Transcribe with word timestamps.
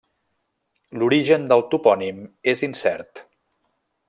L'origen 1.01 1.45
del 1.51 1.63
topònim 1.75 2.25
és 2.55 2.65
incert. 2.71 3.23